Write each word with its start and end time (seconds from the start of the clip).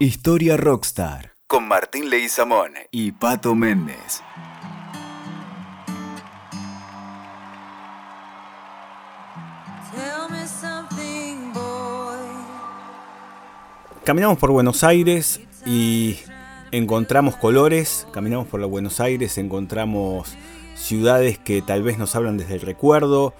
Historia 0.00 0.56
Rockstar 0.56 1.32
con 1.48 1.66
Martín 1.66 2.08
Leguizamón 2.08 2.70
y 2.92 3.10
Pato 3.10 3.56
Méndez. 3.56 4.22
Caminamos 14.04 14.38
por 14.38 14.52
Buenos 14.52 14.84
Aires 14.84 15.40
y 15.66 16.18
encontramos 16.70 17.34
colores, 17.34 18.06
caminamos 18.12 18.46
por 18.46 18.60
la 18.60 18.66
Buenos 18.66 19.00
Aires, 19.00 19.36
encontramos 19.36 20.36
ciudades 20.76 21.38
que 21.38 21.60
tal 21.60 21.82
vez 21.82 21.98
nos 21.98 22.14
hablan 22.14 22.38
desde 22.38 22.54
el 22.54 22.60
recuerdo, 22.60 23.34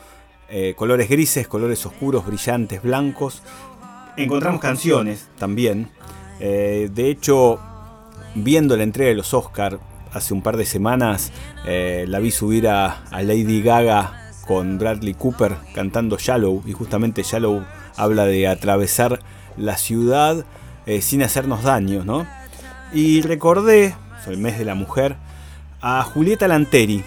eh, 0.48 0.74
colores 0.76 1.08
grises, 1.08 1.46
colores 1.46 1.86
oscuros, 1.86 2.26
brillantes, 2.26 2.82
blancos. 2.82 3.44
Encontramos 4.16 4.60
canciones 4.60 5.28
también. 5.38 5.88
Eh, 6.40 6.90
de 6.92 7.10
hecho, 7.10 7.58
viendo 8.34 8.76
la 8.76 8.82
entrega 8.82 9.10
de 9.10 9.16
los 9.16 9.34
Oscar 9.34 9.78
hace 10.12 10.34
un 10.34 10.42
par 10.42 10.56
de 10.56 10.64
semanas, 10.64 11.32
eh, 11.66 12.04
la 12.08 12.18
vi 12.18 12.30
subir 12.30 12.68
a, 12.68 13.04
Lady 13.10 13.62
Gaga 13.62 14.30
con 14.46 14.78
Bradley 14.78 15.14
Cooper 15.14 15.56
cantando 15.74 16.16
Shallow. 16.18 16.62
Y 16.66 16.72
justamente 16.72 17.22
Shallow 17.22 17.64
habla 17.96 18.24
de 18.24 18.48
atravesar 18.48 19.20
la 19.56 19.76
ciudad 19.76 20.44
sin 21.02 21.22
hacernos 21.22 21.64
daño, 21.64 22.02
¿no? 22.02 22.26
Y 22.94 23.20
recordé, 23.20 23.94
soy 24.24 24.34
el 24.34 24.40
mes 24.40 24.58
de 24.58 24.64
la 24.64 24.74
mujer, 24.74 25.16
a 25.82 26.02
Julieta 26.02 26.48
Lanteri. 26.48 27.04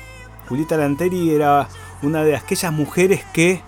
Julieta 0.48 0.78
Lanteri 0.78 1.32
era 1.32 1.68
una 2.04 2.24
de 2.24 2.36
aquellas 2.36 2.72
mujeres 2.72 3.22
que 3.34 3.62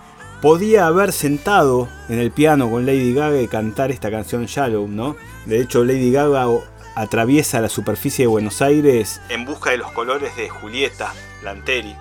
podía 0.44 0.86
haber 0.86 1.12
sentado 1.14 1.88
en 2.10 2.18
el 2.18 2.30
piano 2.30 2.70
con 2.70 2.84
Lady 2.84 3.14
Gaga 3.14 3.40
y 3.40 3.48
cantar 3.48 3.90
esta 3.90 4.10
canción 4.10 4.44
Shallow, 4.44 4.86
¿no? 4.88 5.16
De 5.46 5.58
hecho, 5.58 5.84
Lady 5.84 6.12
Gaga 6.12 6.44
atraviesa 6.94 7.62
la 7.62 7.70
superficie 7.70 8.24
de 8.24 8.26
Buenos 8.26 8.60
Aires 8.60 9.22
en 9.30 9.46
busca 9.46 9.70
de 9.70 9.78
los 9.78 9.90
colores 9.92 10.36
de 10.36 10.50
Julieta 10.50 11.14
Lanteri. 11.42 11.96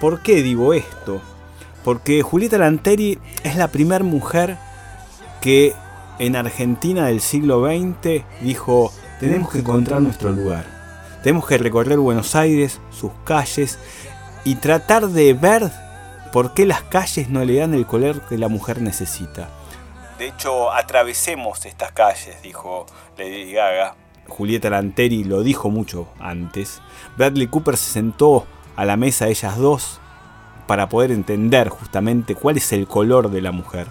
¿Por 0.00 0.20
qué 0.20 0.44
digo 0.44 0.74
esto? 0.74 1.20
Porque 1.82 2.22
Julieta 2.22 2.56
Lanteri 2.56 3.18
es 3.42 3.56
la 3.56 3.66
primera 3.66 4.04
mujer 4.04 4.58
que 5.40 5.74
en 6.20 6.36
Argentina 6.36 7.06
del 7.06 7.20
siglo 7.20 7.66
XX 7.66 8.22
dijo, 8.42 8.92
tenemos 9.18 9.50
que 9.50 9.58
encontrar 9.58 10.02
nuestro 10.02 10.30
lugar. 10.30 10.66
Tenemos 11.24 11.48
que 11.48 11.58
recorrer 11.58 11.98
Buenos 11.98 12.36
Aires, 12.36 12.80
sus 12.92 13.10
calles 13.24 13.76
y 14.44 14.54
tratar 14.54 15.08
de 15.08 15.34
ver 15.34 15.87
por 16.32 16.54
qué 16.54 16.66
las 16.66 16.82
calles 16.82 17.28
no 17.28 17.44
le 17.44 17.56
dan 17.56 17.74
el 17.74 17.86
color 17.86 18.20
que 18.22 18.38
la 18.38 18.48
mujer 18.48 18.80
necesita. 18.80 19.48
De 20.18 20.28
hecho, 20.28 20.72
atravesemos 20.72 21.64
estas 21.64 21.92
calles, 21.92 22.42
dijo 22.42 22.86
Lady 23.16 23.52
Gaga. 23.52 23.94
Julieta 24.26 24.68
Lanteri 24.68 25.24
lo 25.24 25.42
dijo 25.42 25.70
mucho 25.70 26.08
antes. 26.18 26.82
Bradley 27.16 27.46
Cooper 27.46 27.76
se 27.76 27.92
sentó 27.92 28.46
a 28.76 28.84
la 28.84 28.96
mesa 28.96 29.24
de 29.24 29.30
ellas 29.30 29.56
dos 29.56 30.00
para 30.66 30.88
poder 30.88 31.12
entender 31.12 31.68
justamente 31.68 32.34
cuál 32.34 32.58
es 32.58 32.72
el 32.72 32.86
color 32.86 33.30
de 33.30 33.40
la 33.40 33.52
mujer. 33.52 33.86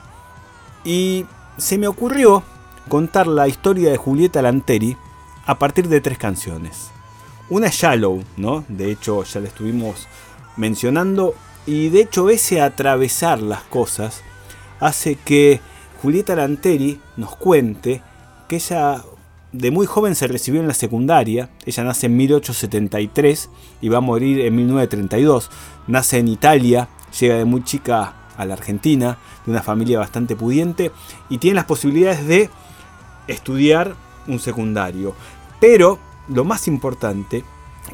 Y 0.83 1.25
se 1.57 1.77
me 1.77 1.87
ocurrió 1.87 2.43
contar 2.87 3.27
la 3.27 3.47
historia 3.47 3.89
de 3.89 3.97
Julieta 3.97 4.41
Lanteri 4.41 4.95
a 5.45 5.57
partir 5.57 5.87
de 5.87 6.01
tres 6.01 6.17
canciones. 6.17 6.91
Una 7.49 7.69
Shallow, 7.71 8.23
¿no? 8.35 8.63
De 8.67 8.91
hecho, 8.91 9.23
ya 9.23 9.39
la 9.39 9.47
estuvimos 9.47 10.07
mencionando. 10.55 11.33
Y 11.67 11.89
de 11.89 12.01
hecho 12.01 12.29
ese 12.29 12.61
atravesar 12.61 13.41
las 13.41 13.61
cosas 13.63 14.23
hace 14.79 15.15
que 15.15 15.59
Julieta 16.01 16.35
Lanteri 16.35 16.99
nos 17.17 17.35
cuente 17.35 18.01
que 18.47 18.55
ella 18.55 19.03
de 19.51 19.71
muy 19.71 19.85
joven 19.85 20.15
se 20.15 20.27
recibió 20.27 20.61
en 20.61 20.67
la 20.67 20.73
secundaria. 20.73 21.49
Ella 21.65 21.83
nace 21.83 22.05
en 22.05 22.15
1873 22.15 23.49
y 23.81 23.89
va 23.89 23.97
a 23.97 24.01
morir 24.01 24.39
en 24.41 24.55
1932. 24.55 25.49
Nace 25.87 26.19
en 26.19 26.29
Italia, 26.29 26.87
llega 27.19 27.35
de 27.35 27.45
muy 27.45 27.63
chica 27.63 28.13
a 28.37 28.45
la 28.45 28.53
Argentina, 28.53 29.17
de 29.45 29.51
una 29.51 29.61
familia 29.61 29.99
bastante 29.99 30.37
pudiente 30.37 30.91
y 31.29 31.37
tiene 31.39 31.55
las 31.55 31.65
posibilidades 31.65 32.25
de 32.25 32.49
estudiar 33.27 33.95
un 34.27 34.39
secundario. 34.39 35.15
Pero 35.59 35.99
lo 36.29 36.45
más 36.45 36.67
importante, 36.67 37.43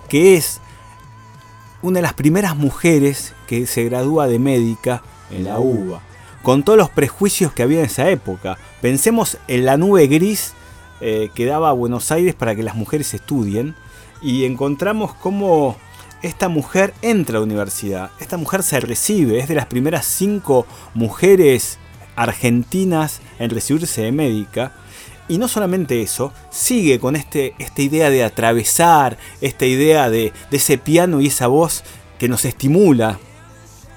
que 0.10 0.36
es 0.36 0.60
una 1.84 2.00
de 2.00 2.02
las 2.02 2.14
primeras 2.14 2.56
mujeres 2.56 3.34
que 3.46 3.68
se 3.68 3.84
gradúa 3.84 4.28
de 4.28 4.40
médica 4.40 5.04
en 5.30 5.44
la 5.44 5.60
UBA, 5.60 6.02
con 6.42 6.64
todos 6.64 6.80
los 6.80 6.90
prejuicios 6.90 7.52
que 7.52 7.62
había 7.62 7.80
en 7.80 7.86
esa 7.86 8.10
época. 8.10 8.58
Pensemos 8.82 9.38
en 9.48 9.66
la 9.66 9.78
nube 9.78 10.08
gris 10.08 10.54
eh, 11.02 11.30
que 11.36 11.46
daba 11.46 11.74
Buenos 11.74 12.12
Aires 12.12 12.34
para 12.34 12.56
que 12.56 12.64
las 12.64 12.76
mujeres 12.76 13.14
estudien 13.14 13.76
y 14.22 14.46
encontramos 14.46 15.14
cómo 15.14 15.76
esta 16.22 16.48
mujer 16.48 16.94
entra 17.02 17.36
a 17.36 17.40
la 17.40 17.46
universidad, 17.46 18.12
esta 18.22 18.38
mujer 18.38 18.64
se 18.64 18.80
recibe, 18.80 19.40
es 19.40 19.50
de 19.50 19.56
las 19.56 19.66
primeras 19.66 20.06
cinco 20.06 20.66
mujeres 20.94 21.78
argentinas 22.16 23.22
en 23.40 23.50
recibirse 23.50 24.04
de 24.04 24.14
médica 24.14 24.72
y 25.28 25.38
no 25.38 25.48
solamente 25.48 26.02
eso, 26.02 26.34
sigue 26.50 27.00
con 27.00 27.16
este, 27.16 27.56
esta 27.60 27.82
idea 27.82 28.10
de 28.10 28.24
atravesar, 28.24 29.18
esta 29.42 29.66
idea 29.66 30.10
de, 30.10 30.34
de 30.52 30.58
ese 30.58 30.78
piano 30.78 31.22
y 31.22 31.28
esa 31.28 31.48
voz 31.48 31.84
que 32.20 32.28
nos 32.28 32.46
estimula 32.46 33.20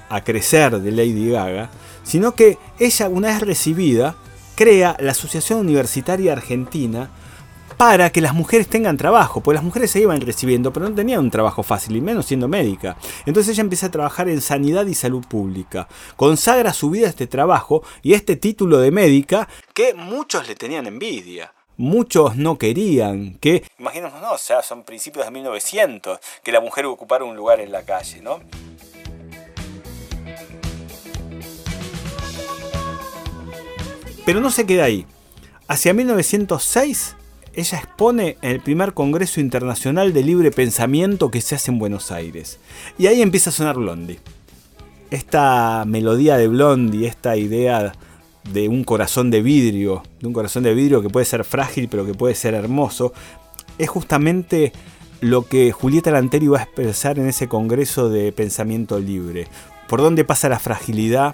a 0.09 0.23
crecer 0.23 0.79
de 0.79 0.91
Lady 0.91 1.31
Gaga, 1.31 1.69
sino 2.03 2.33
que 2.33 2.57
ella, 2.79 3.09
una 3.09 3.29
vez 3.29 3.41
recibida, 3.41 4.15
crea 4.55 4.95
la 4.99 5.11
Asociación 5.11 5.59
Universitaria 5.59 6.33
Argentina 6.33 7.09
para 7.75 8.09
que 8.11 8.21
las 8.21 8.33
mujeres 8.33 8.67
tengan 8.67 8.97
trabajo, 8.97 9.41
porque 9.41 9.55
las 9.55 9.63
mujeres 9.63 9.91
se 9.91 9.99
iban 9.99 10.21
recibiendo, 10.21 10.71
pero 10.71 10.87
no 10.87 10.95
tenían 10.95 11.19
un 11.19 11.31
trabajo 11.31 11.63
fácil, 11.63 11.95
y 11.95 12.01
menos 12.01 12.25
siendo 12.25 12.47
médica. 12.47 12.97
Entonces 13.25 13.53
ella 13.53 13.61
empieza 13.61 13.87
a 13.87 13.91
trabajar 13.91 14.29
en 14.29 14.41
sanidad 14.41 14.85
y 14.85 14.95
salud 14.95 15.25
pública. 15.27 15.87
Consagra 16.15 16.73
su 16.73 16.89
vida 16.89 17.07
a 17.07 17.09
este 17.09 17.27
trabajo 17.27 17.83
y 18.01 18.13
a 18.13 18.15
este 18.15 18.35
título 18.35 18.79
de 18.79 18.91
médica 18.91 19.47
que 19.73 19.93
muchos 19.93 20.47
le 20.47 20.55
tenían 20.55 20.87
envidia. 20.87 21.53
Muchos 21.79 22.35
no 22.37 22.57
querían 22.57 23.35
que, 23.35 23.63
imaginémonos, 23.77 24.21
no, 24.21 24.31
o 24.31 24.37
sea, 24.39 24.63
son 24.63 24.83
principios 24.83 25.25
de 25.25 25.31
1900, 25.31 26.19
que 26.43 26.51
la 26.51 26.59
mujer 26.59 26.85
ocupara 26.85 27.23
un 27.23 27.35
lugar 27.35 27.59
en 27.59 27.71
la 27.71 27.83
calle, 27.83 28.21
¿no? 28.21 28.39
Pero 34.25 34.41
no 34.41 34.49
se 34.49 34.65
queda 34.65 34.85
ahí. 34.85 35.05
Hacia 35.67 35.93
1906 35.93 37.16
ella 37.57 37.79
expone 37.79 38.37
en 38.43 38.51
el 38.51 38.59
primer 38.59 38.93
Congreso 38.93 39.39
Internacional 39.41 40.13
de 40.13 40.21
Libre 40.21 40.51
Pensamiento 40.51 41.31
que 41.31 41.41
se 41.41 41.55
hace 41.55 41.71
en 41.71 41.79
Buenos 41.79 42.11
Aires. 42.11 42.59
Y 42.99 43.07
ahí 43.07 43.23
empieza 43.23 43.49
a 43.49 43.53
sonar 43.53 43.77
Blondie. 43.77 44.19
Esta 45.09 45.83
melodía 45.87 46.37
de 46.37 46.47
Blondie, 46.47 47.07
esta 47.07 47.35
idea 47.35 47.93
de 48.53 48.69
un 48.69 48.83
corazón 48.83 49.31
de 49.31 49.41
vidrio, 49.41 50.03
de 50.21 50.27
un 50.27 50.33
corazón 50.33 50.61
de 50.63 50.75
vidrio 50.75 51.01
que 51.01 51.09
puede 51.09 51.25
ser 51.25 51.43
frágil 51.43 51.89
pero 51.89 52.05
que 52.05 52.13
puede 52.13 52.35
ser 52.35 52.53
hermoso, 52.53 53.11
es 53.79 53.89
justamente 53.89 54.71
lo 55.21 55.47
que 55.47 55.71
Julieta 55.71 56.11
Lanteri 56.11 56.47
va 56.47 56.59
a 56.59 56.63
expresar 56.63 57.17
en 57.17 57.27
ese 57.27 57.47
Congreso 57.47 58.07
de 58.09 58.31
Pensamiento 58.33 58.99
Libre. 58.99 59.47
¿Por 59.89 60.01
dónde 60.01 60.23
pasa 60.23 60.47
la 60.47 60.59
fragilidad? 60.59 61.33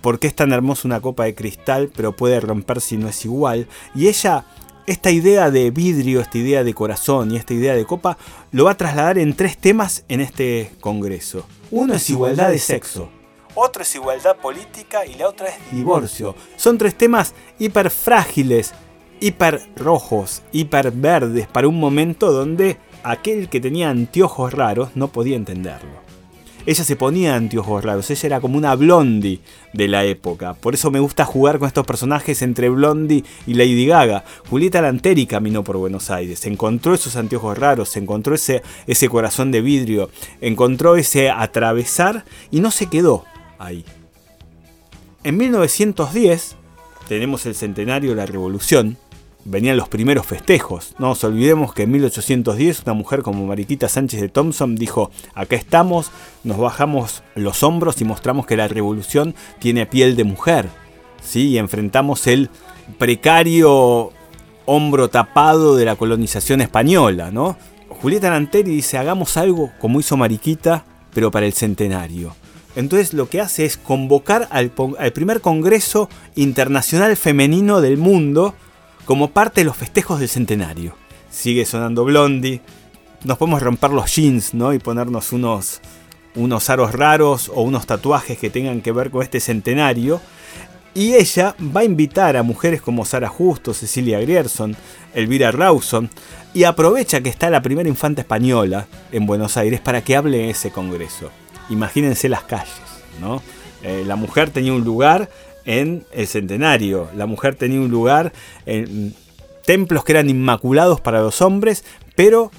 ¿Por 0.00 0.18
qué 0.18 0.28
es 0.28 0.34
tan 0.34 0.52
hermosa 0.52 0.88
una 0.88 1.02
copa 1.02 1.24
de 1.24 1.34
cristal 1.34 1.90
pero 1.94 2.16
puede 2.16 2.40
romper 2.40 2.80
si 2.80 2.96
no 2.96 3.06
es 3.06 3.22
igual? 3.26 3.68
Y 3.94 4.08
ella 4.08 4.46
esta 4.86 5.10
idea 5.10 5.50
de 5.50 5.70
vidrio, 5.70 6.20
esta 6.20 6.38
idea 6.38 6.64
de 6.64 6.74
corazón 6.74 7.32
y 7.32 7.36
esta 7.36 7.54
idea 7.54 7.74
de 7.74 7.84
copa 7.84 8.16
lo 8.52 8.64
va 8.64 8.72
a 8.72 8.76
trasladar 8.76 9.18
en 9.18 9.34
tres 9.34 9.58
temas 9.58 10.04
en 10.08 10.20
este 10.20 10.70
congreso. 10.80 11.46
Uno 11.70 11.94
es 11.94 12.08
igualdad 12.10 12.50
de 12.50 12.58
sexo, 12.58 13.08
otro 13.54 13.82
es 13.82 13.94
igualdad 13.94 14.36
política 14.36 15.04
y 15.04 15.14
la 15.14 15.28
otra 15.28 15.48
es 15.48 15.56
divorcio. 15.72 16.34
Son 16.56 16.78
tres 16.78 16.94
temas 16.94 17.34
hiper 17.58 17.90
frágiles, 17.90 18.74
hiper 19.20 19.60
rojos, 19.76 20.42
hiper 20.52 20.90
verdes 20.92 21.46
para 21.48 21.68
un 21.68 21.80
momento 21.80 22.32
donde 22.32 22.76
aquel 23.02 23.48
que 23.48 23.60
tenía 23.60 23.90
anteojos 23.90 24.52
raros 24.52 24.90
no 24.94 25.08
podía 25.08 25.36
entenderlo 25.36 26.05
ella 26.66 26.84
se 26.84 26.96
ponía 26.96 27.36
anteojos 27.36 27.84
raros, 27.84 28.10
ella 28.10 28.26
era 28.26 28.40
como 28.40 28.58
una 28.58 28.74
blondie 28.74 29.40
de 29.72 29.88
la 29.88 30.04
época. 30.04 30.54
Por 30.54 30.74
eso 30.74 30.90
me 30.90 30.98
gusta 31.00 31.24
jugar 31.24 31.58
con 31.58 31.68
estos 31.68 31.86
personajes 31.86 32.42
entre 32.42 32.68
Blondie 32.68 33.24
y 33.46 33.54
Lady 33.54 33.86
Gaga. 33.86 34.24
Julieta 34.50 34.82
Lanteri 34.82 35.26
caminó 35.26 35.62
por 35.62 35.76
Buenos 35.76 36.10
Aires, 36.10 36.44
encontró 36.46 36.94
esos 36.94 37.14
anteojos 37.14 37.56
raros, 37.56 37.96
encontró 37.96 38.34
ese, 38.34 38.62
ese 38.86 39.08
corazón 39.08 39.52
de 39.52 39.60
vidrio, 39.60 40.10
encontró 40.40 40.96
ese 40.96 41.30
atravesar 41.30 42.24
y 42.50 42.60
no 42.60 42.70
se 42.72 42.86
quedó 42.86 43.24
ahí. 43.58 43.84
En 45.22 45.36
1910 45.36 46.56
tenemos 47.08 47.46
el 47.46 47.54
centenario 47.54 48.10
de 48.10 48.16
la 48.16 48.26
Revolución, 48.26 48.98
venían 49.46 49.76
los 49.76 49.88
primeros 49.88 50.26
festejos. 50.26 50.94
No 50.98 51.08
nos 51.08 51.24
olvidemos 51.24 51.72
que 51.72 51.84
en 51.84 51.92
1810 51.92 52.82
una 52.84 52.94
mujer 52.94 53.22
como 53.22 53.46
Mariquita 53.46 53.88
Sánchez 53.88 54.20
de 54.20 54.28
Thompson 54.28 54.76
dijo, 54.76 55.10
acá 55.34 55.56
estamos, 55.56 56.10
nos 56.44 56.58
bajamos 56.58 57.22
los 57.34 57.62
hombros 57.62 58.00
y 58.00 58.04
mostramos 58.04 58.46
que 58.46 58.56
la 58.56 58.68
revolución 58.68 59.34
tiene 59.58 59.86
piel 59.86 60.16
de 60.16 60.24
mujer. 60.24 60.68
¿sí? 61.22 61.48
Y 61.48 61.58
enfrentamos 61.58 62.26
el 62.26 62.50
precario 62.98 64.12
hombro 64.64 65.08
tapado 65.08 65.76
de 65.76 65.84
la 65.84 65.96
colonización 65.96 66.60
española, 66.60 67.30
¿no? 67.30 67.56
Julieta 67.88 68.30
Lanteri 68.30 68.70
dice, 68.70 68.98
hagamos 68.98 69.36
algo 69.36 69.70
como 69.78 70.00
hizo 70.00 70.16
Mariquita, 70.16 70.84
pero 71.14 71.30
para 71.30 71.46
el 71.46 71.52
centenario. 71.52 72.34
Entonces 72.74 73.14
lo 73.14 73.28
que 73.30 73.40
hace 73.40 73.64
es 73.64 73.78
convocar 73.78 74.48
al, 74.50 74.70
primer 74.70 75.40
Congreso 75.40 76.10
Internacional 76.34 77.16
Femenino 77.16 77.80
del 77.80 77.96
Mundo 77.96 78.54
como 79.06 79.30
parte 79.30 79.62
de 79.62 79.64
los 79.64 79.76
festejos 79.76 80.20
del 80.20 80.28
centenario. 80.28 80.94
Sigue 81.30 81.64
sonando 81.64 82.04
Blondie. 82.04 82.60
Nos 83.24 83.38
podemos 83.38 83.62
romper 83.62 83.90
los 83.90 84.14
jeans, 84.14 84.52
¿no? 84.52 84.74
Y 84.74 84.78
ponernos 84.78 85.32
unos, 85.32 85.80
unos 86.34 86.68
aros 86.68 86.92
raros 86.92 87.50
o 87.54 87.62
unos 87.62 87.86
tatuajes 87.86 88.36
que 88.36 88.50
tengan 88.50 88.82
que 88.82 88.92
ver 88.92 89.10
con 89.10 89.22
este 89.22 89.40
centenario. 89.40 90.20
Y 90.92 91.14
ella 91.14 91.54
va 91.60 91.80
a 91.80 91.84
invitar 91.84 92.36
a 92.36 92.42
mujeres 92.42 92.82
como 92.82 93.04
Sara 93.04 93.28
Justo, 93.28 93.74
Cecilia 93.74 94.18
Grierson, 94.18 94.76
Elvira 95.14 95.52
Rawson, 95.52 96.10
y 96.52 96.64
aprovecha 96.64 97.20
que 97.20 97.28
está 97.28 97.50
la 97.50 97.62
primera 97.62 97.88
infanta 97.88 98.22
española 98.22 98.86
en 99.12 99.26
Buenos 99.26 99.56
Aires 99.56 99.80
para 99.80 100.02
que 100.02 100.16
hable 100.16 100.50
ese 100.50 100.70
congreso. 100.70 101.30
Imagínense 101.68 102.28
las 102.28 102.44
calles, 102.44 102.72
¿no? 103.20 103.42
Eh, 103.82 104.04
la 104.06 104.16
mujer 104.16 104.50
tenía 104.50 104.72
un 104.72 104.84
lugar 104.84 105.28
en 105.66 106.04
el 106.12 106.26
centenario, 106.26 107.08
la 107.14 107.26
mujer 107.26 107.56
tenía 107.56 107.80
un 107.80 107.90
lugar 107.90 108.32
en 108.64 109.14
templos 109.64 110.04
que 110.04 110.12
eran 110.12 110.30
inmaculados 110.30 111.00
para 111.00 111.20
los 111.20 111.42
hombres, 111.42 111.84
pero 112.14 112.50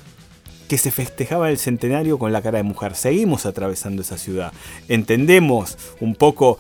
que 0.68 0.78
se 0.78 0.92
festejaba 0.92 1.50
el 1.50 1.58
centenario 1.58 2.20
con 2.20 2.34
la 2.34 2.42
cara 2.42 2.58
de 2.58 2.64
mujer. 2.64 2.96
Seguimos 2.96 3.46
atravesando 3.46 4.02
esa 4.02 4.18
ciudad. 4.18 4.52
Entendemos 4.90 5.78
un 6.02 6.14
poco 6.14 6.60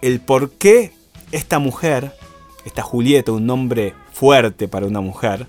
el 0.00 0.20
por 0.20 0.52
qué 0.52 0.92
esta 1.32 1.58
mujer, 1.58 2.12
esta 2.64 2.82
Julieta, 2.82 3.32
un 3.32 3.46
nombre 3.46 3.94
fuerte 4.12 4.68
para 4.68 4.86
una 4.86 5.00
mujer, 5.00 5.48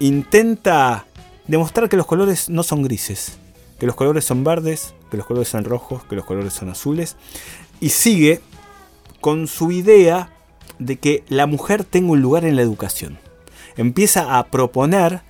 intenta 0.00 1.06
demostrar 1.46 1.88
que 1.88 1.96
los 1.96 2.06
colores 2.06 2.48
no 2.48 2.64
son 2.64 2.82
grises, 2.82 3.38
que 3.78 3.86
los 3.86 3.94
colores 3.94 4.24
son 4.24 4.42
verdes, 4.42 4.94
que 5.10 5.16
los 5.16 5.26
colores 5.26 5.48
son 5.48 5.64
rojos, 5.64 6.02
que 6.04 6.16
los 6.16 6.24
colores 6.24 6.52
son 6.52 6.68
azules, 6.68 7.16
y 7.80 7.90
sigue 7.90 8.40
con 9.22 9.46
su 9.46 9.72
idea 9.72 10.28
de 10.78 10.98
que 10.98 11.24
la 11.28 11.46
mujer 11.46 11.84
tenga 11.84 12.12
un 12.12 12.20
lugar 12.20 12.44
en 12.44 12.56
la 12.56 12.62
educación. 12.62 13.18
Empieza 13.78 14.36
a 14.38 14.48
proponer 14.48 15.22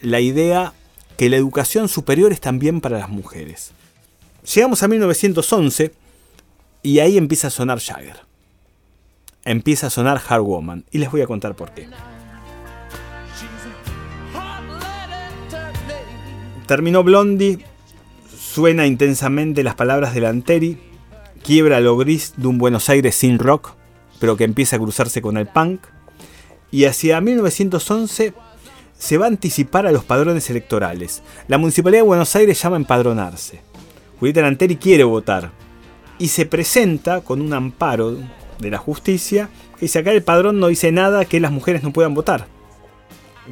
la 0.00 0.20
idea 0.20 0.72
que 1.18 1.28
la 1.28 1.36
educación 1.36 1.88
superior 1.88 2.32
es 2.32 2.40
también 2.40 2.80
para 2.80 2.98
las 2.98 3.10
mujeres. 3.10 3.72
Llegamos 4.54 4.82
a 4.82 4.88
1911 4.88 5.92
y 6.82 7.00
ahí 7.00 7.18
empieza 7.18 7.48
a 7.48 7.50
sonar 7.50 7.78
Jagger 7.78 8.32
empieza 9.44 9.88
a 9.88 9.90
sonar 9.90 10.20
Hard 10.26 10.42
Woman. 10.42 10.84
Y 10.90 10.98
les 10.98 11.10
voy 11.10 11.20
a 11.22 11.26
contar 11.26 11.54
por 11.54 11.72
qué. 11.72 11.88
Terminó 16.66 17.02
Blondie, 17.02 17.58
suena 18.38 18.86
intensamente 18.86 19.62
las 19.62 19.74
palabras 19.74 20.14
de 20.14 20.20
Lanteri, 20.20 20.78
quiebra 21.42 21.80
lo 21.80 21.96
gris 21.96 22.34
de 22.36 22.46
un 22.46 22.58
Buenos 22.58 22.88
Aires 22.88 23.14
sin 23.14 23.38
rock, 23.38 23.74
pero 24.20 24.36
que 24.36 24.44
empieza 24.44 24.76
a 24.76 24.78
cruzarse 24.78 25.20
con 25.20 25.36
el 25.36 25.46
punk, 25.46 25.80
y 26.70 26.84
hacia 26.84 27.20
1911 27.20 28.32
se 28.96 29.18
va 29.18 29.26
a 29.26 29.28
anticipar 29.28 29.86
a 29.86 29.92
los 29.92 30.04
padrones 30.04 30.48
electorales. 30.48 31.22
La 31.48 31.58
Municipalidad 31.58 32.02
de 32.02 32.06
Buenos 32.06 32.34
Aires 32.36 32.62
llama 32.62 32.76
a 32.76 32.78
empadronarse. 32.78 33.60
Julieta 34.20 34.42
Lanteri 34.42 34.76
quiere 34.76 35.04
votar 35.04 35.50
y 36.18 36.28
se 36.28 36.46
presenta 36.46 37.20
con 37.20 37.42
un 37.42 37.52
amparo 37.52 38.16
de 38.58 38.70
la 38.70 38.78
justicia, 38.78 39.48
que 39.74 39.86
dice 39.86 39.98
acá 39.98 40.12
el 40.12 40.22
padrón 40.22 40.60
no 40.60 40.68
dice 40.68 40.92
nada 40.92 41.24
que 41.24 41.40
las 41.40 41.50
mujeres 41.50 41.82
no 41.82 41.92
puedan 41.92 42.14
votar. 42.14 42.46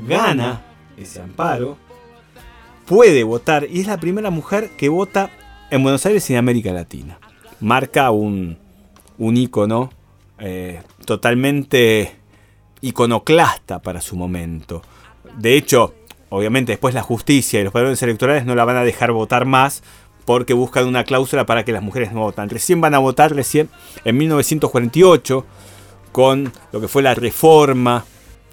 Gana 0.07 0.63
ese 0.97 1.21
amparo, 1.21 1.77
puede 2.87 3.25
votar 3.25 3.67
y 3.69 3.81
es 3.81 3.89
la 3.89 3.99
primera 3.99 4.31
mujer 4.31 4.71
que 4.77 4.89
vota 4.89 5.31
en 5.71 5.83
Buenos 5.83 6.07
Aires 6.07 6.31
y 6.31 6.35
en 6.35 6.39
América 6.39 6.73
Latina. 6.73 7.19
Marca 7.61 8.11
un, 8.11 8.59
un 9.19 9.37
ícono 9.37 9.91
eh, 10.39 10.81
totalmente 11.05 12.17
iconoclasta 12.81 13.81
para 13.81 14.01
su 14.01 14.17
momento. 14.17 14.83
De 15.37 15.57
hecho, 15.57 15.95
obviamente 16.31 16.73
después 16.73 16.95
la 16.95 17.03
justicia 17.03 17.61
y 17.61 17.65
los 17.65 17.73
padrones 17.73 18.03
electorales 18.03 18.47
no 18.47 18.55
la 18.55 18.65
van 18.65 18.77
a 18.77 18.85
dejar 18.85 19.13
votar 19.13 19.45
más 19.45 19.83
porque 20.25 20.55
buscan 20.55 20.87
una 20.87 21.05
cláusula 21.05 21.45
para 21.45 21.65
que 21.65 21.73
las 21.73 21.83
mujeres 21.83 22.13
no 22.13 22.21
votan. 22.21 22.49
Recién 22.49 22.81
van 22.81 22.95
a 22.95 22.99
votar 22.99 23.35
recién 23.35 23.69
en 24.05 24.17
1948 24.17 25.45
con 26.13 26.53
lo 26.73 26.81
que 26.81 26.89
fue 26.89 27.03
la 27.03 27.15
reforma 27.15 28.05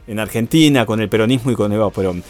en 0.07 0.19
Argentina, 0.19 0.85
con 0.85 1.01
el 1.01 1.09
peronismo 1.09 1.51
y 1.51 1.55
con 1.55 1.71
Eva 1.71 1.89
Perón. 1.89 2.23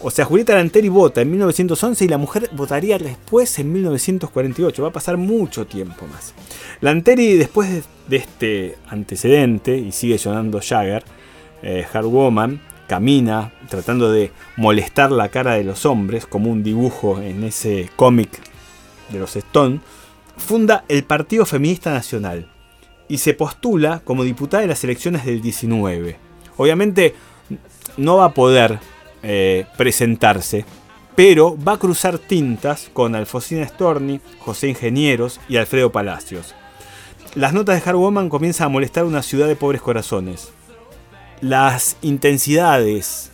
O 0.00 0.10
sea, 0.10 0.24
Julieta 0.24 0.54
Lanteri 0.54 0.88
vota 0.88 1.22
en 1.22 1.30
1911 1.30 2.04
y 2.04 2.08
la 2.08 2.18
mujer 2.18 2.50
votaría 2.52 2.98
después 2.98 3.58
en 3.58 3.72
1948. 3.72 4.82
Va 4.82 4.88
a 4.88 4.92
pasar 4.92 5.16
mucho 5.16 5.66
tiempo 5.66 6.06
más. 6.06 6.34
Lanteri, 6.80 7.36
después 7.36 7.84
de 8.08 8.16
este 8.16 8.76
antecedente, 8.88 9.76
y 9.76 9.92
sigue 9.92 10.18
sonando 10.18 10.60
Jagger, 10.60 11.04
eh, 11.62 11.86
Hard 11.90 12.06
Woman, 12.06 12.60
camina 12.86 13.52
tratando 13.68 14.12
de 14.12 14.30
molestar 14.56 15.10
la 15.10 15.30
cara 15.30 15.54
de 15.54 15.64
los 15.64 15.86
hombres, 15.86 16.26
como 16.26 16.50
un 16.50 16.62
dibujo 16.62 17.20
en 17.20 17.44
ese 17.44 17.88
cómic 17.96 18.28
de 19.10 19.18
los 19.18 19.36
Stone, 19.36 19.80
funda 20.36 20.84
el 20.88 21.04
Partido 21.04 21.46
Feminista 21.46 21.92
Nacional 21.92 22.50
y 23.08 23.18
se 23.18 23.34
postula 23.34 24.00
como 24.04 24.24
diputada 24.24 24.62
en 24.62 24.70
las 24.70 24.84
elecciones 24.84 25.24
del 25.24 25.40
19. 25.40 26.16
Obviamente 26.56 27.14
no 27.96 28.18
va 28.18 28.26
a 28.26 28.34
poder 28.34 28.78
eh, 29.24 29.64
presentarse, 29.78 30.64
pero 31.16 31.56
va 31.56 31.72
a 31.72 31.78
cruzar 31.78 32.18
tintas 32.18 32.90
con 32.92 33.14
Alfonsina 33.14 33.66
Storni, 33.66 34.20
José 34.38 34.68
Ingenieros 34.68 35.40
y 35.48 35.56
Alfredo 35.56 35.90
Palacios. 35.90 36.54
Las 37.34 37.52
notas 37.52 37.82
de 37.82 37.88
Hard 37.88 37.96
Woman 37.96 38.28
comienzan 38.28 38.66
a 38.66 38.68
molestar 38.68 39.04
una 39.04 39.22
ciudad 39.22 39.48
de 39.48 39.56
pobres 39.56 39.80
corazones. 39.80 40.52
Las 41.40 41.96
intensidades, 42.02 43.30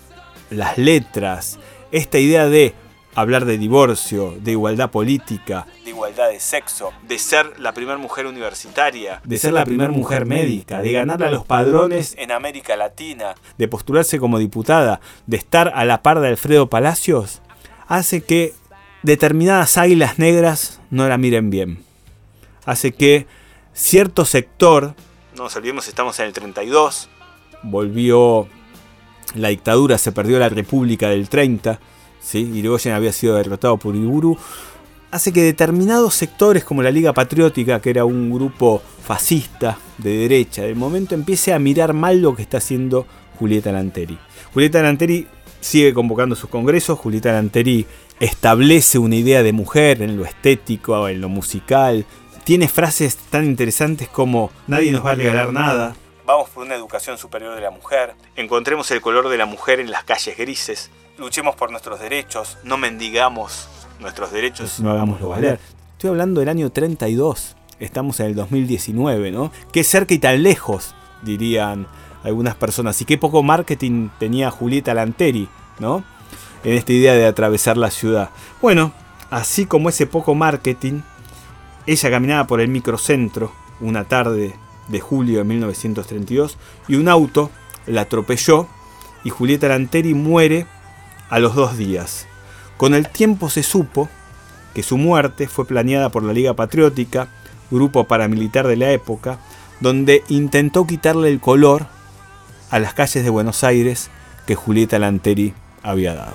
las 0.49 0.79
letras, 0.79 1.59
esta 1.93 2.19
idea 2.19 2.47
de 2.47 2.75
hablar 3.15 3.45
de 3.45 3.59
divorcio, 3.59 4.37
de 4.41 4.53
igualdad 4.53 4.91
política, 4.91 5.67
de 5.85 5.91
igualdad 5.91 6.31
de 6.31 6.41
sexo, 6.41 6.93
de 7.07 7.19
ser 7.19 7.59
la 7.59 7.73
primera 7.73 7.99
mujer 7.99 8.27
universitaria, 8.27 9.21
de 9.25 9.39
ser 9.39 9.53
la 9.53 9.65
primera 9.65 9.91
mujer 9.91 10.27
médica, 10.27 10.81
de 10.81 10.93
ganar 10.93 11.23
a 11.23 11.31
los 11.31 11.45
padrones 11.45 12.15
en 12.19 12.33
América 12.33 12.77
Latina, 12.77 13.35
de 13.59 13.69
postularse 13.69 14.19
como 14.19 14.39
diputada, 14.39 15.01
de 15.27 15.37
estar 15.37 15.73
a 15.75 15.85
la 15.85 16.03
par 16.03 16.21
de 16.21 16.29
Alfredo 16.29 16.69
Palacios, 16.69 17.43
hace 17.89 18.23
que 18.23 18.55
determinadas 19.03 19.79
águilas 19.79 20.19
negras 20.19 20.81
no 20.91 21.09
la 21.09 21.19
miren 21.19 21.51
bien. 21.51 21.85
Hace 22.65 22.93
que 22.93 23.27
cierto 23.73 24.25
sector, 24.25 24.95
no 25.37 25.45
nos 25.45 25.57
olvidemos, 25.57 25.89
estamos 25.89 26.19
en 26.21 26.27
el 26.27 26.33
32, 26.33 27.09
volvió 27.63 28.49
la 29.35 29.49
dictadura, 29.49 29.99
se 29.99 30.13
perdió 30.13 30.39
la 30.39 30.49
República 30.49 31.09
del 31.09 31.29
30, 31.29 31.81
¿sí? 32.21 32.39
Irigoyen 32.55 32.93
había 32.93 33.13
sido 33.13 33.37
derrotado 33.37 33.77
por 33.77 33.97
Iburu, 33.97 34.37
hace 35.11 35.33
que 35.33 35.43
determinados 35.43 36.15
sectores 36.15 36.65
como 36.65 36.83
la 36.83 36.91
Liga 36.91 37.13
Patriótica, 37.13 37.81
que 37.81 37.91
era 37.91 38.05
un 38.05 38.31
grupo 38.31 38.83
fascista 39.03 39.79
de 39.99 40.17
derecha 40.17 40.63
del 40.63 40.77
momento, 40.77 41.15
empiece 41.15 41.53
a 41.53 41.59
mirar 41.59 41.93
mal 41.93 42.23
lo 42.23 42.35
que 42.37 42.43
está 42.43 42.59
haciendo 42.59 43.07
Julieta 43.39 43.73
Lanteri. 43.73 44.19
Julieta 44.53 44.83
Lanteri 44.83 45.27
sigue 45.61 45.93
convocando 45.93 46.37
sus 46.37 46.51
congresos, 46.51 46.99
Julieta 46.99 47.33
Lanteri 47.33 47.87
establece 48.19 48.99
una 48.99 49.17
idea 49.17 49.43
de 49.43 49.53
mujer 49.53 50.03
en 50.03 50.17
lo 50.17 50.25
estético, 50.25 51.09
en 51.09 51.21
lo 51.21 51.29
musical, 51.29 52.05
tiene 52.45 52.69
frases 52.69 53.17
tan 53.17 53.45
interesantes 53.45 54.09
como 54.09 54.51
nadie 54.67 54.93
nos 54.93 55.05
va 55.05 55.13
a 55.13 55.15
regalar 55.15 55.53
nada, 55.53 55.95
vamos 56.27 56.49
por 56.51 56.65
una 56.65 56.75
educación 56.75 57.19
superior 57.19 57.55
de 57.55 57.61
la 57.61 57.71
mujer, 57.71 58.15
encontremos 58.37 58.91
el 58.91 59.01
color 59.01 59.29
de 59.29 59.39
la 59.39 59.47
mujer 59.47 59.81
en 59.81 59.91
las 59.91 60.05
calles 60.05 60.37
grises, 60.37 60.91
luchemos 61.21 61.55
por 61.55 61.71
nuestros 61.71 62.01
derechos, 62.01 62.57
no 62.65 62.79
mendigamos 62.79 63.69
nuestros 64.01 64.33
derechos, 64.33 64.81
no 64.81 64.91
hagámoslo 64.91 65.29
valer. 65.29 65.61
Estoy 65.93 66.09
hablando 66.09 66.41
del 66.41 66.49
año 66.49 66.71
32, 66.71 67.57
estamos 67.79 68.19
en 68.21 68.27
el 68.27 68.35
2019, 68.35 69.31
¿no? 69.31 69.53
Qué 69.71 69.85
cerca 69.85 70.15
y 70.15 70.19
tan 70.19 70.43
lejos, 70.43 70.95
dirían 71.23 71.87
algunas 72.25 72.55
personas. 72.55 73.01
Y 73.03 73.05
qué 73.05 73.19
poco 73.19 73.43
marketing 73.43 74.09
tenía 74.19 74.51
Julieta 74.51 74.95
Lanteri, 74.95 75.49
¿no? 75.79 76.03
En 76.65 76.73
esta 76.75 76.93
idea 76.93 77.13
de 77.13 77.27
atravesar 77.27 77.77
la 77.77 77.91
ciudad. 77.91 78.31
Bueno, 78.63 78.93
así 79.31 79.67
como 79.67 79.91
ese 79.91 80.07
poco 80.07 80.35
marketing, 80.35 81.03
ella 81.87 82.11
caminaba 82.11 82.47
por 82.47 82.63
el 82.63 82.69
microcentro 82.69 83.53
una 83.81 84.05
tarde 84.05 84.55
de 84.89 85.01
julio 85.01 85.39
de 85.39 85.45
1932 85.45 86.57
y 86.89 86.95
un 86.95 87.09
auto 87.09 87.51
la 87.87 88.03
atropelló 88.03 88.67
y 89.23 89.31
Julieta 89.31 89.69
Lanteri 89.69 90.15
muere 90.15 90.67
a 91.31 91.39
los 91.39 91.55
dos 91.55 91.79
días. 91.79 92.27
Con 92.77 92.95
el 92.95 93.09
tiempo 93.09 93.49
se 93.49 93.63
supo 93.63 94.09
que 94.75 94.83
su 94.83 94.99
muerte 94.99 95.49
fue 95.49 95.67
planeada 95.67 96.11
por 96.11 96.23
la 96.23 96.33
Liga 96.33 96.55
Patriótica, 96.55 97.29
grupo 97.71 98.05
paramilitar 98.05 98.67
de 98.67 98.77
la 98.77 98.91
época, 98.91 99.39
donde 99.81 100.23
intentó 100.29 100.87
quitarle 100.87 101.29
el 101.29 101.41
color 101.41 101.87
a 102.71 102.79
las 102.79 102.95
calles 102.95 103.25
de 103.25 103.31
Buenos 103.31 103.65
Aires 103.65 104.11
que 104.47 104.55
Julieta 104.55 104.99
Lanteri 104.99 105.55
había 105.83 106.15
dado. 106.15 106.35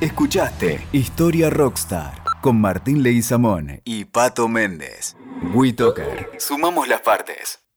Escuchaste 0.00 0.86
Historia 0.92 1.50
Rockstar 1.50 2.17
con 2.40 2.60
Martín 2.60 3.02
Leguizamón 3.02 3.80
y 3.84 4.04
Pato 4.04 4.48
Méndez. 4.48 5.16
WeToker. 5.54 6.30
Sumamos 6.38 6.88
las 6.88 7.00
partes. 7.00 7.67